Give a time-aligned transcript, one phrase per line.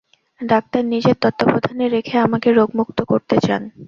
[0.41, 3.61] Doctor নিজের তত্ত্বাবধানে রেখে আমাকে রোগমুক্ত করতে চান।